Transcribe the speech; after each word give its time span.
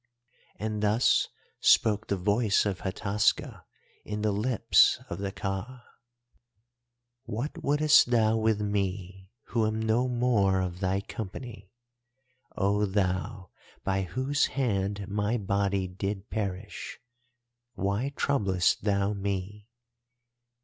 "And 0.55 0.81
thus 0.81 1.27
spoke 1.59 2.07
the 2.07 2.17
voice 2.17 2.65
of 2.65 2.79
Hataska 2.81 3.65
in 4.03 4.23
the 4.23 4.31
lips 4.31 4.99
of 5.11 5.19
the 5.19 5.31
Ka: 5.31 5.83
"'What 7.25 7.63
wouldest 7.63 8.09
thou 8.09 8.35
with 8.35 8.59
me 8.61 9.29
who 9.49 9.63
am 9.67 9.79
no 9.79 10.07
more 10.07 10.59
of 10.59 10.79
thy 10.79 11.01
company, 11.01 11.69
O 12.57 12.87
thou 12.87 13.51
by 13.83 14.01
whose 14.01 14.47
hand 14.57 15.07
my 15.07 15.37
body 15.37 15.87
did 15.87 16.31
perish? 16.31 16.97
Why 17.75 18.09
troublest 18.15 18.81
thou 18.81 19.13
me? 19.13 19.67